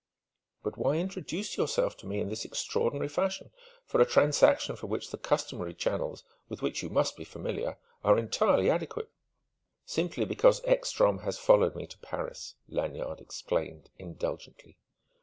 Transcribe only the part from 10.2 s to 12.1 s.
because Ekstrom has followed me to